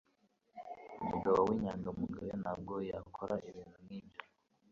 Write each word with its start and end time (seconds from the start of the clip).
Umugabo 1.03 1.39
w'inyangamugayo 1.47 2.33
ntabwo 2.43 2.73
yakora 2.89 3.35
ibintu 3.49 3.77
nkibyo. 3.85 4.19